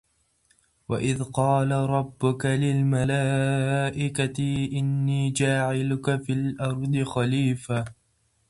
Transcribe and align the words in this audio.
وَإِذْ 0.89 1.23
قَالَ 1.23 1.71
رَبُّكَ 1.71 2.45
لِلْمَلٰٓئِكَةِ 2.45 4.69
إِنِّى 4.73 5.29
جَاعِلٌ 5.31 5.97
فِى 6.23 6.33
الْأَرْضِ 6.33 7.03
خَلِيفَةً 7.03 7.81
ۖ 7.85 7.87